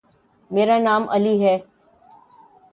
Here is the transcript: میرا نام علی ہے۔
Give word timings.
میرا 0.51 0.77
نام 0.77 1.09
علی 1.09 1.35
ہے۔ 1.45 1.57